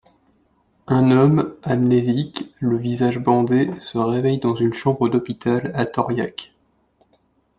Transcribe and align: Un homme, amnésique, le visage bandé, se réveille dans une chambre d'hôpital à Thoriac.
Un 0.87 1.11
homme, 1.11 1.53
amnésique, 1.61 2.51
le 2.59 2.75
visage 2.75 3.19
bandé, 3.19 3.69
se 3.79 3.99
réveille 3.99 4.39
dans 4.39 4.55
une 4.55 4.73
chambre 4.73 5.09
d'hôpital 5.09 5.69
à 5.75 5.85
Thoriac. 5.85 6.55